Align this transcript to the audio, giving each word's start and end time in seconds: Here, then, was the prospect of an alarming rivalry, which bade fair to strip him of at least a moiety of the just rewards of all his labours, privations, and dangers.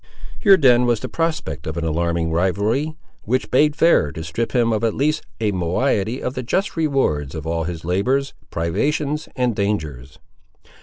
Here, 0.39 0.57
then, 0.57 0.87
was 0.87 0.99
the 1.01 1.07
prospect 1.07 1.67
of 1.67 1.77
an 1.77 1.85
alarming 1.85 2.31
rivalry, 2.31 2.95
which 3.21 3.51
bade 3.51 3.75
fair 3.75 4.11
to 4.13 4.23
strip 4.23 4.51
him 4.51 4.73
of 4.73 4.83
at 4.83 4.95
least 4.95 5.21
a 5.39 5.51
moiety 5.51 6.23
of 6.23 6.33
the 6.33 6.41
just 6.41 6.75
rewards 6.75 7.35
of 7.35 7.45
all 7.45 7.65
his 7.65 7.85
labours, 7.85 8.33
privations, 8.49 9.29
and 9.35 9.55
dangers. 9.55 10.17